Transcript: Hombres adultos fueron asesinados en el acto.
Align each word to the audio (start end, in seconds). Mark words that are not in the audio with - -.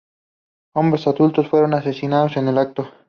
Hombres 0.75 1.05
adultos 1.05 1.47
fueron 1.47 1.75
asesinados 1.75 2.35
en 2.37 2.47
el 2.47 2.57
acto. 2.57 2.89